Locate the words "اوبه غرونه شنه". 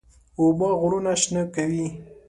0.39-1.43